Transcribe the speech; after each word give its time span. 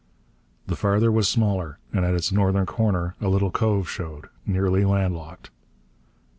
The 0.65 0.75
farther 0.75 1.11
was 1.11 1.29
smaller, 1.29 1.77
and 1.93 2.03
at 2.03 2.15
its 2.15 2.31
northern 2.31 2.65
corner 2.65 3.13
a 3.21 3.27
little 3.27 3.51
cove 3.51 3.87
showed, 3.87 4.29
nearly 4.47 4.83
land 4.83 5.15
locked. 5.15 5.51